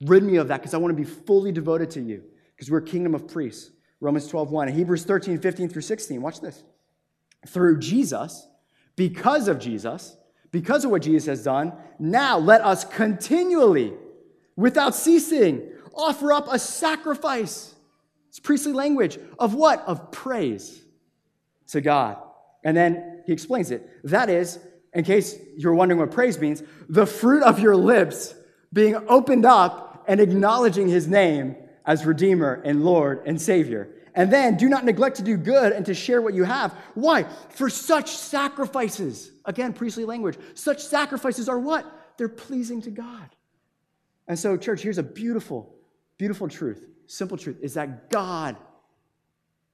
[0.02, 2.22] rid me of that because I want to be fully devoted to you
[2.54, 3.70] because we're kingdom of priests.
[4.00, 4.68] Romans 12, 1.
[4.68, 6.20] And Hebrews 13, 15 through 16.
[6.20, 6.62] Watch this.
[7.46, 8.46] Through Jesus,
[8.96, 10.16] because of Jesus,
[10.50, 13.92] because of what Jesus has done, now let us continually,
[14.56, 15.62] without ceasing,
[15.94, 17.74] offer up a sacrifice.
[18.28, 19.82] It's priestly language of what?
[19.86, 20.82] Of praise
[21.68, 22.18] to God.
[22.64, 23.88] And then he explains it.
[24.04, 24.58] That is,
[24.94, 28.34] in case you're wondering what praise means, the fruit of your lips
[28.72, 33.90] being opened up and acknowledging his name as Redeemer and Lord and Savior.
[34.18, 36.74] And then do not neglect to do good and to share what you have.
[36.94, 37.22] Why?
[37.50, 41.86] For such sacrifices, again, priestly language, such sacrifices are what?
[42.16, 43.30] They're pleasing to God.
[44.26, 45.72] And so, church, here's a beautiful,
[46.18, 48.56] beautiful truth, simple truth, is that God,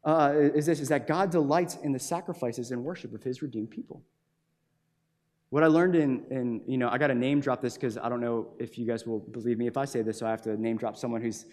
[0.04, 3.70] uh, is this, is that God delights in the sacrifices and worship of his redeemed
[3.70, 4.02] people.
[5.48, 8.10] What I learned in, in you know, I got to name drop this because I
[8.10, 10.42] don't know if you guys will believe me if I say this, so I have
[10.42, 11.46] to name drop someone who's,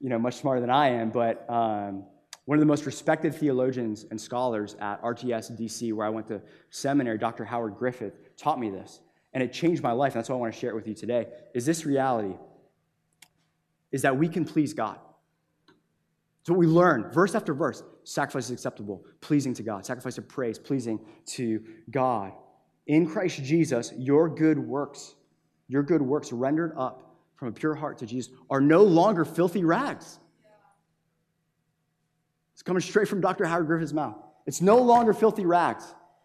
[0.00, 2.02] you know, much smarter than I am, but um,
[2.44, 6.42] one of the most respected theologians and scholars at RTS DC, where I went to
[6.70, 7.44] seminary, Dr.
[7.44, 9.00] Howard Griffith, taught me this.
[9.32, 10.14] And it changed my life.
[10.14, 11.26] And that's why I want to share it with you today.
[11.54, 12.34] Is this reality?
[13.90, 14.98] Is that we can please God.
[16.44, 19.86] So we learn, verse after verse, sacrifice is acceptable, pleasing to God.
[19.86, 22.32] Sacrifice of praise, pleasing to God.
[22.88, 25.14] In Christ Jesus, your good works
[25.72, 29.64] your good works rendered up from a pure heart to Jesus, are no longer filthy
[29.64, 30.18] rags.
[32.62, 33.44] It's coming straight from Dr.
[33.44, 34.14] Howard Griffith's mouth.
[34.46, 35.84] It's no longer filthy rags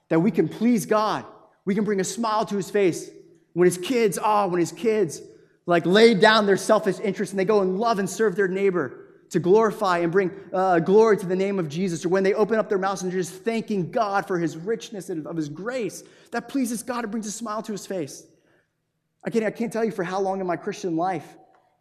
[0.09, 1.25] that we can please God.
[1.65, 3.09] We can bring a smile to his face.
[3.53, 5.19] When his kids, ah, oh, when his kids
[5.65, 9.05] like lay down their selfish interests and they go and love and serve their neighbor
[9.31, 12.59] to glorify and bring uh, glory to the name of Jesus, or when they open
[12.59, 16.03] up their mouths and they're just thanking God for his richness and of his grace,
[16.29, 18.27] that pleases God and brings a smile to his face.
[19.25, 21.25] I can't, I can't tell you for how long in my Christian life,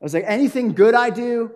[0.00, 1.52] I was like, anything good I do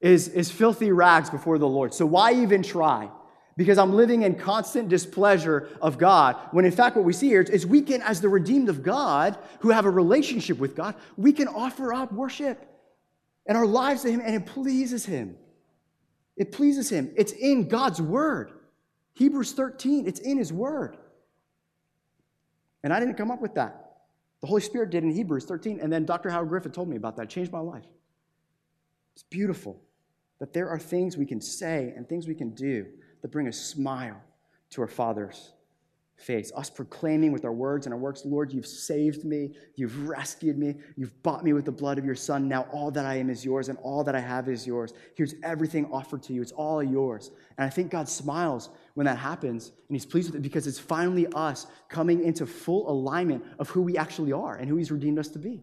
[0.00, 1.92] is, is filthy rags before the Lord.
[1.92, 3.10] So why even try?
[3.56, 6.36] Because I'm living in constant displeasure of God.
[6.52, 9.36] When in fact, what we see here is we can, as the redeemed of God,
[9.60, 12.64] who have a relationship with God, we can offer up worship
[13.46, 15.36] and our lives to Him, and it pleases Him.
[16.36, 17.10] It pleases Him.
[17.16, 18.52] It's in God's Word.
[19.14, 20.96] Hebrews 13, it's in His Word.
[22.84, 23.86] And I didn't come up with that.
[24.40, 26.30] The Holy Spirit did in Hebrews 13, and then Dr.
[26.30, 27.24] Howard Griffith told me about that.
[27.24, 27.82] It changed my life.
[29.14, 29.80] It's beautiful
[30.38, 32.86] that there are things we can say and things we can do
[33.22, 34.20] that bring a smile
[34.70, 35.52] to our Father's
[36.18, 36.50] face.
[36.56, 40.74] Us proclaiming with our words and our works, Lord, you've saved me, you've rescued me,
[40.96, 42.48] you've bought me with the blood of your Son.
[42.48, 44.92] Now all that I am is yours, and all that I have is yours.
[45.16, 47.30] Here's everything offered to you, it's all yours.
[47.56, 50.78] And I think God smiles when that happens, and He's pleased with it because it's
[50.78, 55.18] finally us coming into full alignment of who we actually are and who He's redeemed
[55.18, 55.62] us to be,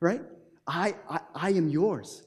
[0.00, 0.22] right?
[0.66, 2.22] I, I, I am yours.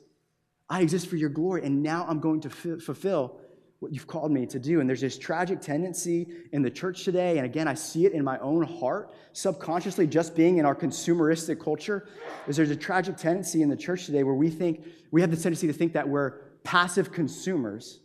[0.70, 3.40] I exist for your glory, and now I'm going to f- fulfill
[3.80, 4.82] what you've called me to do.
[4.82, 8.24] And there's this tragic tendency in the church today, and again, I see it in
[8.24, 12.08] my own heart, subconsciously, just being in our consumeristic culture,
[12.48, 15.38] is there's a tragic tendency in the church today where we think, we have the
[15.38, 18.02] tendency to think that we're passive consumers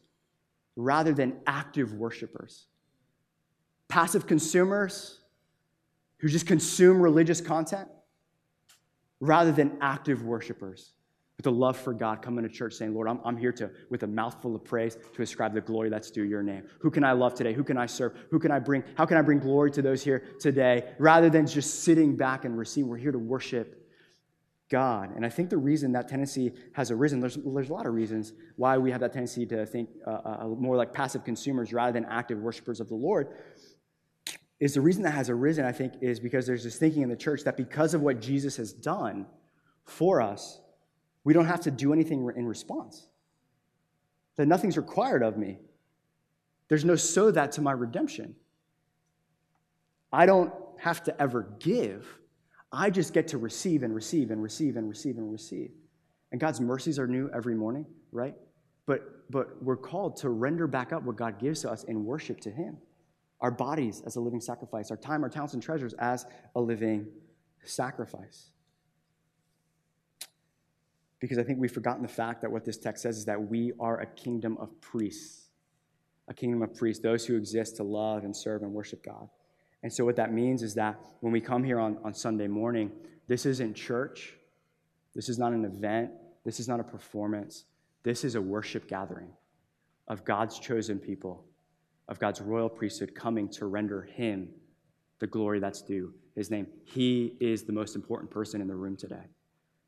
[0.77, 2.66] rather than active worshipers.
[3.88, 5.20] Passive consumers
[6.18, 7.88] who just consume religious content
[9.20, 10.92] rather than active worshipers
[11.38, 14.05] with a love for God, coming to church saying, Lord, I'm, I'm here to, with
[14.05, 16.62] a mouthful of praise, to ascribe the glory that's due your name.
[16.79, 17.53] Who can I love today?
[17.53, 18.16] Who can I serve?
[18.31, 18.85] Who can I bring?
[18.97, 20.92] How can I bring glory to those here today?
[20.99, 23.81] Rather than just sitting back and receiving, we're here to worship
[24.70, 25.14] God.
[25.16, 28.33] And I think the reason that tendency has arisen, there's, there's a lot of reasons
[28.55, 32.05] why we have that tendency to think uh, uh, more like passive consumers rather than
[32.05, 33.29] active worshipers of the Lord.
[34.61, 37.16] Is the reason that has arisen, I think, is because there's this thinking in the
[37.16, 39.27] church that because of what Jesus has done
[39.85, 40.61] for us,
[41.25, 43.07] we don't have to do anything in response.
[44.37, 45.59] That nothing's required of me.
[46.69, 48.35] There's no so that to my redemption.
[50.13, 52.07] I don't have to ever give.
[52.71, 55.71] I just get to receive and receive and receive and receive and receive.
[56.31, 58.35] And God's mercies are new every morning, right?
[58.87, 62.41] But, but we're called to render back up what God gives to us in worship
[62.41, 62.77] to Him.
[63.41, 67.07] Our bodies as a living sacrifice, our time, our talents, and treasures as a living
[67.65, 68.51] sacrifice
[71.20, 73.72] because I think we've forgotten the fact that what this text says is that we
[73.81, 75.48] are a kingdom of priests.
[76.29, 79.29] A kingdom of priests, those who exist to love and serve and worship God.
[79.83, 82.90] And so, what that means is that when we come here on, on Sunday morning,
[83.27, 84.35] this isn't church.
[85.14, 86.11] This is not an event.
[86.44, 87.64] This is not a performance.
[88.03, 89.31] This is a worship gathering
[90.09, 91.44] of God's chosen people,
[92.09, 94.48] of God's royal priesthood coming to render Him
[95.18, 96.66] the glory that's due, His name.
[96.85, 99.27] He is the most important person in the room today.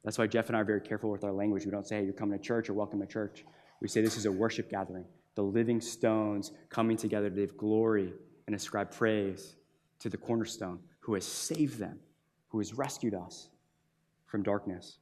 [0.07, 1.65] That's why Jeff and I are very careful with our language.
[1.65, 3.45] We don't say, hey, you're coming to church or welcome to church.
[3.81, 5.05] We say this is a worship gathering.
[5.35, 8.13] The living stones coming together to give glory
[8.47, 9.57] and ascribe praise
[9.99, 11.99] to the cornerstone who has saved them,
[12.51, 13.49] who has rescued us
[14.27, 14.99] from darkness.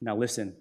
[0.00, 0.54] Now, listen,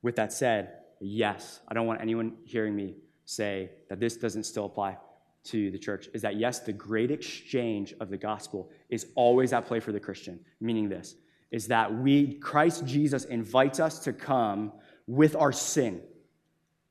[0.00, 4.66] with that said, yes, I don't want anyone hearing me say that this doesn't still
[4.66, 4.96] apply
[5.42, 6.08] to the church.
[6.14, 9.98] Is that yes, the great exchange of the gospel is always at play for the
[9.98, 11.16] Christian, meaning this
[11.50, 14.72] is that we, Christ Jesus invites us to come
[15.06, 16.02] with our sin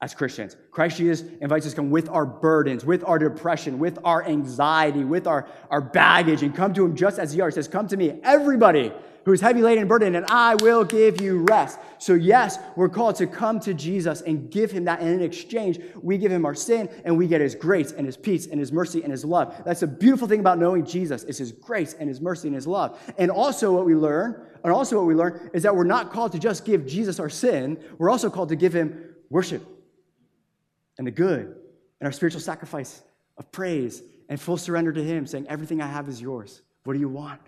[0.01, 0.55] as Christians.
[0.71, 5.03] Christ Jesus invites us to come with our burdens, with our depression, with our anxiety,
[5.03, 7.49] with our, our baggage, and come to Him just as He are.
[7.49, 8.93] He says, Come to me, everybody
[9.25, 11.77] who is heavy laden and burdened, and I will give you rest.
[11.97, 15.01] So, yes, we're called to come to Jesus and give him that.
[15.01, 18.15] And in exchange, we give him our sin and we get his grace and his
[18.15, 19.62] peace and his mercy and his love.
[19.65, 22.65] That's a beautiful thing about knowing Jesus is his grace and his mercy and his
[22.65, 22.97] love.
[23.17, 26.31] And also what we learn, and also what we learn is that we're not called
[26.31, 29.78] to just give Jesus our sin, we're also called to give him worship
[30.99, 31.55] and the good
[31.99, 33.01] and our spiritual sacrifice
[33.38, 36.62] of praise and full surrender to him, saying, Everything I have is yours.
[36.83, 37.41] What do you want?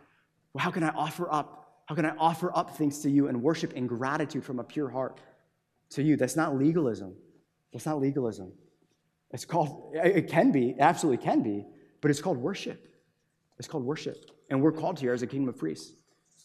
[0.54, 3.44] Well, how can I offer up how can I offer up things to you and
[3.44, 5.20] worship in gratitude from a pure heart
[5.90, 6.16] to you?
[6.16, 7.18] That's not legalism.
[7.74, 8.54] That's not legalism.
[9.32, 11.66] It's called, it can be, it absolutely can be,
[12.00, 12.88] but it's called worship.
[13.60, 14.16] It's called worship.
[14.50, 15.94] And we're called here as a kingdom of priests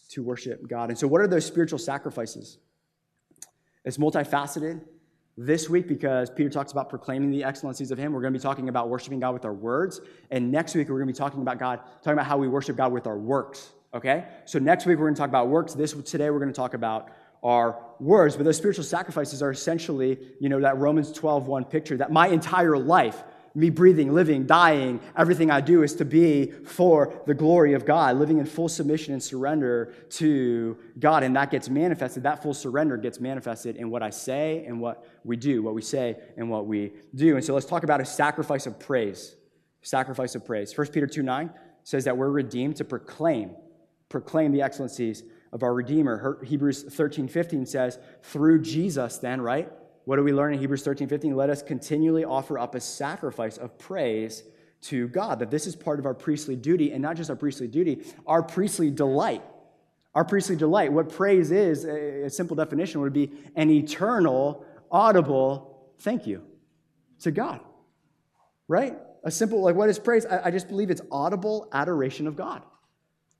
[0.09, 0.89] to worship God.
[0.89, 2.57] And so, what are those spiritual sacrifices?
[3.85, 4.81] It's multifaceted.
[5.39, 8.41] This week, because Peter talks about proclaiming the excellencies of Him, we're going to be
[8.41, 10.01] talking about worshiping God with our words.
[10.31, 12.75] And next week, we're going to be talking about God, talking about how we worship
[12.75, 13.69] God with our works.
[13.93, 14.25] Okay?
[14.45, 15.75] So next week, we're going to talk about works.
[15.75, 17.11] This today, we're going to talk about
[17.43, 18.35] our words.
[18.35, 22.29] But those spiritual sacrifices are essentially, you know, that Romans 12, 1 picture that my
[22.29, 23.23] entire life
[23.57, 28.15] me breathing, living, dying, everything I do is to be for the glory of God,
[28.17, 31.23] living in full submission and surrender to God.
[31.23, 35.07] And that gets manifested, that full surrender gets manifested in what I say and what
[35.23, 37.35] we do, what we say and what we do.
[37.35, 39.35] And so let's talk about a sacrifice of praise.
[39.81, 40.77] Sacrifice of praise.
[40.77, 41.49] 1 Peter 2 9
[41.83, 43.55] says that we're redeemed to proclaim,
[44.07, 46.37] proclaim the excellencies of our Redeemer.
[46.45, 49.71] Hebrews 13 15 says, through Jesus, then, right?
[50.07, 51.35] What do we learn in Hebrews 13, 15?
[51.35, 54.41] Let us continually offer up a sacrifice of praise
[54.83, 55.39] to God.
[55.39, 58.41] That this is part of our priestly duty, and not just our priestly duty, our
[58.41, 59.43] priestly delight.
[60.15, 60.93] Our priestly delight.
[60.93, 66.41] What praise is, a simple definition would be an eternal, audible thank you
[67.19, 67.59] to God.
[68.69, 68.97] Right?
[69.25, 70.25] A simple, like, what is praise?
[70.25, 72.61] I, I just believe it's audible adoration of God.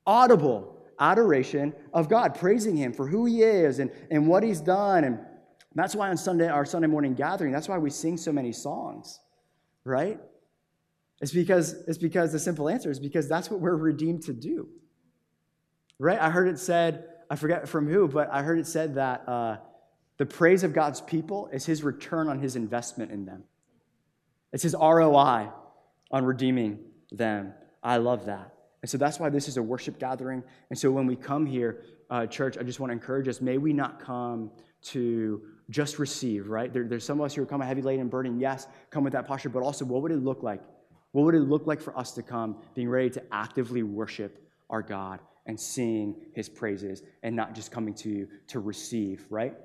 [0.06, 5.06] Audible adoration of God, praising Him for who He is and, and what He's done
[5.06, 5.20] and
[5.76, 9.20] that's why on Sunday, our Sunday morning gathering, that's why we sing so many songs,
[9.84, 10.20] right?
[11.22, 14.70] It's because, it's because the simple answer is because that's what we're redeemed to do.
[16.00, 16.20] Right?
[16.20, 19.58] I heard it said, I forget from who, but I heard it said that uh,
[20.18, 23.44] the praise of God's people is his return on his investment in them.
[24.54, 25.50] It's his ROI
[26.12, 26.80] on redeeming
[27.12, 27.54] them.
[27.84, 28.54] I love that.
[28.82, 30.44] And so that's why this is a worship gathering.
[30.70, 33.58] And so when we come here, uh, church, I just want to encourage us may
[33.58, 34.52] we not come
[34.84, 36.72] to just receive, right?
[36.72, 38.40] There, there's some of us who are coming a heavy laden and burdened.
[38.40, 40.62] Yes, come with that posture, but also what would it look like?
[41.12, 44.82] What would it look like for us to come being ready to actively worship our
[44.82, 49.56] God and sing his praises and not just coming to you to receive, right?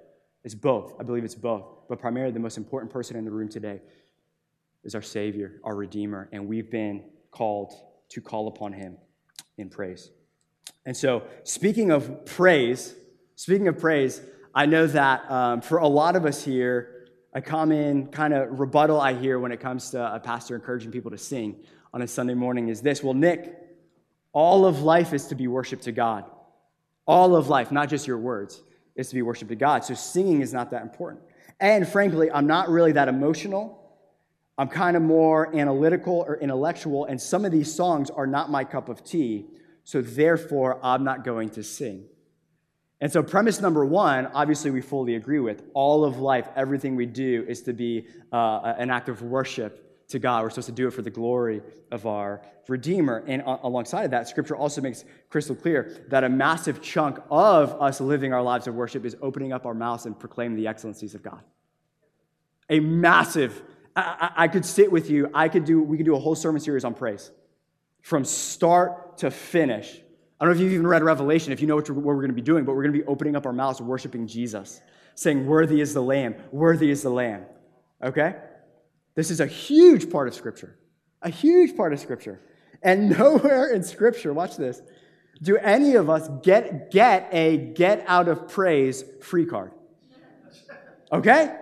[0.45, 0.95] It's both.
[0.99, 1.65] I believe it's both.
[1.89, 3.81] But primarily, the most important person in the room today
[4.85, 7.73] is our Savior, our Redeemer, and we've been called
[8.11, 8.97] to call upon him
[9.59, 10.11] in praise.
[10.85, 12.95] And so, speaking of praise,
[13.37, 14.21] speaking of praise,
[14.55, 19.01] I know that um, for a lot of us here, a common kind of rebuttal
[19.01, 21.57] I hear when it comes to a pastor encouraging people to sing
[21.95, 23.57] on a Sunday morning is this Well, Nick,
[24.33, 26.25] all of life is to be worship to God.
[27.07, 28.63] All of life, not just your words,
[28.95, 29.85] is to be worship to God.
[29.85, 31.23] So singing is not that important.
[31.59, 33.79] And frankly, I'm not really that emotional.
[34.59, 38.65] I'm kind of more analytical or intellectual, and some of these songs are not my
[38.65, 39.47] cup of tea.
[39.85, 42.05] So therefore, I'm not going to sing.
[43.03, 45.65] And so, premise number one, obviously, we fully agree with.
[45.75, 50.21] All of life, everything we do is to be uh, an act of worship to
[50.21, 50.45] God.
[50.45, 53.25] We're supposed to do it for the glory of our Redeemer.
[53.27, 58.01] And alongside of that, Scripture also makes crystal clear that a massive chunk of us
[58.01, 61.25] living our lives of worship is opening up our mouths and proclaiming the excellencies of
[61.25, 61.41] God.
[62.71, 63.63] A massive,
[63.97, 66.37] I, I, I could sit with you, I could do, we could do a whole
[66.37, 67.33] sermon series on praise
[68.01, 70.01] from start to finish
[70.43, 72.35] I don't know if you've even read Revelation, if you know what, we're going to
[72.35, 74.81] be doing, but we're going to be opening up our mouths worshiping Jesus,
[75.15, 77.45] saying, Worthy is the Lamb, worthy is the Lamb.
[78.03, 78.35] Okay?
[79.15, 80.77] This is a huge part of Scripture.
[81.23, 82.41] A huge part of Scripture.
[82.83, 84.83] And nowhere in Scripture, watch this,
[85.41, 89.71] do any of us get, get a get out of praise free card.
[91.13, 91.57] Okay?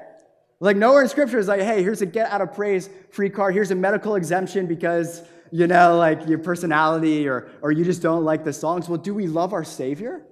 [0.58, 3.52] Like nowhere in Scripture is like, hey, here's a get out of praise free card.
[3.52, 8.24] Here's a medical exemption because you know, like your personality or, or you just don't
[8.24, 8.88] like the songs.
[8.88, 10.22] Well, do we love our Savior?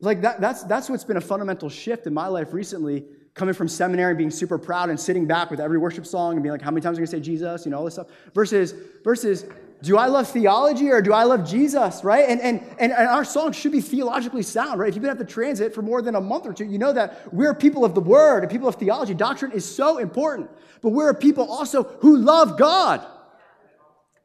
[0.00, 3.68] Like that, that's, that's what's been a fundamental shift in my life recently, coming from
[3.68, 6.60] seminary, and being super proud and sitting back with every worship song and being like,
[6.60, 7.64] how many times are you gonna say Jesus?
[7.64, 8.08] You know, all this stuff.
[8.34, 9.46] Versus, versus
[9.82, 12.28] do I love theology or do I love Jesus, right?
[12.28, 14.88] And, and, and, and our songs should be theologically sound, right?
[14.88, 16.92] If you've been at the transit for more than a month or two, you know
[16.92, 19.12] that we're people of the word and people of theology.
[19.12, 20.50] Doctrine is so important,
[20.82, 23.04] but we're a people also who love God.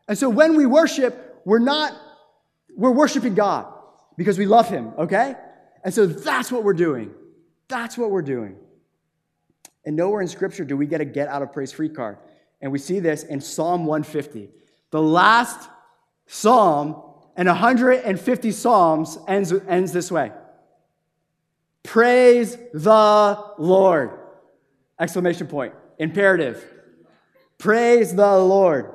[0.07, 1.91] And so when we worship, we're not,
[2.75, 3.65] we're worshiping God
[4.15, 5.35] because we love Him, okay?
[5.83, 7.15] And so that's what we're doing.
[7.67, 8.57] That's what we're doing.
[9.85, 12.17] And nowhere in Scripture do we get a get out of praise free card.
[12.61, 14.49] And we see this in Psalm 150.
[14.91, 15.69] The last
[16.27, 17.01] psalm
[17.35, 20.31] and 150 psalms ends, ends this way
[21.83, 24.11] Praise the Lord!
[24.99, 25.73] Exclamation point.
[25.99, 26.63] Imperative.
[27.57, 28.93] Praise the Lord.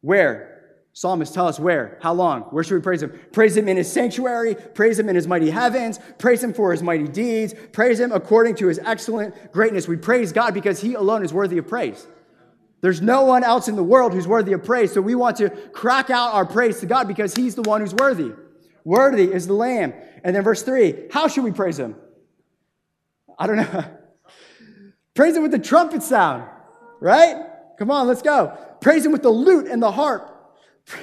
[0.00, 0.50] Where?
[0.92, 3.18] Psalmists tell us where, how long, where should we praise him?
[3.32, 6.82] Praise him in his sanctuary, praise him in his mighty heavens, praise him for his
[6.82, 9.86] mighty deeds, praise him according to his excellent greatness.
[9.86, 12.06] We praise God because he alone is worthy of praise.
[12.80, 14.92] There's no one else in the world who's worthy of praise.
[14.92, 17.94] So we want to crack out our praise to God because He's the one who's
[17.94, 18.32] worthy.
[18.84, 19.92] Worthy is the Lamb.
[20.24, 21.96] And then verse three, how should we praise Him?
[23.38, 23.84] I don't know.
[25.14, 26.44] praise Him with the trumpet sound,
[27.00, 27.44] right?
[27.78, 28.56] Come on, let's go.
[28.80, 30.36] Praise Him with the lute and the harp.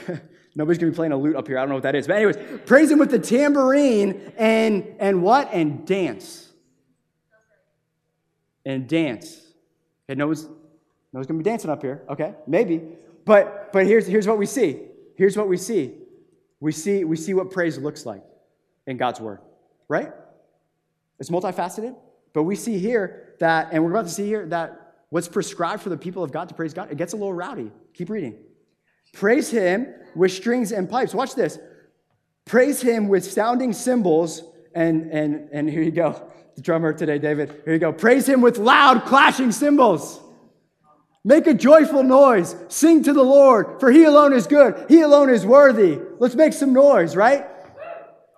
[0.56, 1.60] Nobody's gonna be playing a lute up here.
[1.60, 2.08] I don't know what that is.
[2.08, 5.54] But, anyways, praise Him with the tambourine and, and what?
[5.54, 6.52] And dance.
[8.66, 9.40] And dance.
[10.10, 10.48] Okay, no one's,
[11.18, 12.04] no one's gonna be dancing up here.
[12.10, 12.80] Okay, maybe.
[13.26, 14.82] But but here's here's what we see.
[15.16, 15.96] Here's what we see.
[16.60, 18.22] We see we see what praise looks like
[18.86, 19.40] in God's word,
[19.88, 20.12] right?
[21.18, 21.96] It's multifaceted,
[22.34, 25.90] but we see here that, and we're about to see here that what's prescribed for
[25.90, 27.72] the people of God to praise God, it gets a little rowdy.
[27.96, 28.36] Keep reading.
[29.14, 31.16] Praise him with strings and pipes.
[31.16, 31.58] Watch this.
[32.46, 34.44] Praise him with sounding cymbals.
[34.76, 37.64] And, and, and here you go, the drummer today, David.
[37.66, 37.92] Here you go.
[37.92, 40.22] Praise him with loud clashing cymbals.
[41.24, 42.56] Make a joyful noise.
[42.70, 44.86] Sing to the Lord, for he alone is good.
[44.88, 46.00] He alone is worthy.
[46.20, 47.46] Let's make some noise, right?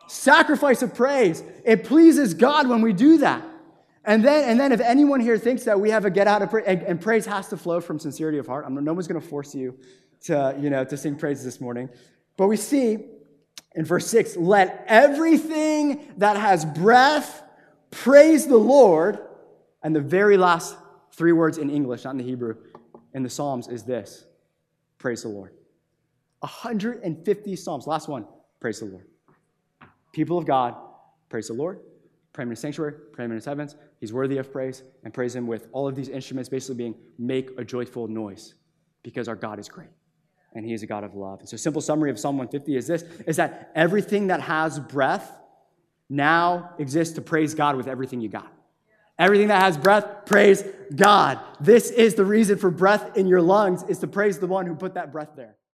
[0.07, 1.43] Sacrifice of praise.
[1.63, 3.43] It pleases God when we do that.
[4.05, 6.49] And then, and then if anyone here thinks that we have a get out of
[6.49, 9.21] praise, and, and praise has to flow from sincerity of heart, I'm, no one's going
[9.21, 9.77] to force you
[10.21, 11.89] to, you know, to sing praise this morning.
[12.37, 13.05] But we see
[13.75, 17.43] in verse 6 let everything that has breath
[17.91, 19.19] praise the Lord.
[19.83, 20.75] And the very last
[21.13, 22.55] three words in English, not in the Hebrew,
[23.13, 24.25] in the Psalms is this
[24.97, 25.53] praise the Lord.
[26.39, 27.87] 150 Psalms.
[27.87, 28.25] Last one,
[28.59, 29.05] praise the Lord.
[30.13, 30.75] People of God,
[31.29, 31.79] praise the Lord.
[32.33, 33.75] Pray him in his sanctuary, pray him in his heavens.
[33.99, 37.49] He's worthy of praise, and praise him with all of these instruments basically being make
[37.57, 38.53] a joyful noise
[39.03, 39.89] because our God is great
[40.53, 41.39] and he is a God of love.
[41.39, 45.31] And so simple summary of Psalm 150 is this is that everything that has breath
[46.09, 48.51] now exists to praise God with everything you got.
[49.19, 50.63] Everything that has breath, praise
[50.95, 51.39] God.
[51.59, 54.75] This is the reason for breath in your lungs is to praise the one who
[54.75, 55.55] put that breath there.